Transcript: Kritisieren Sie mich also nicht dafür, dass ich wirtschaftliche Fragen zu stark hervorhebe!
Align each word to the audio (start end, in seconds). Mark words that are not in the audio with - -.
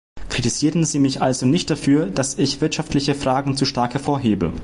Kritisieren 0.29 0.83
Sie 0.83 0.97
mich 0.97 1.21
also 1.21 1.45
nicht 1.45 1.69
dafür, 1.69 2.07
dass 2.07 2.39
ich 2.39 2.59
wirtschaftliche 2.59 3.13
Fragen 3.13 3.55
zu 3.55 3.65
stark 3.65 3.93
hervorhebe! 3.93 4.51